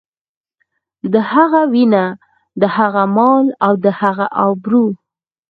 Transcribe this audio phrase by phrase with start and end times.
[1.13, 2.03] د هغه وينه،
[2.61, 4.85] د هغه مال او د هغه ابرو.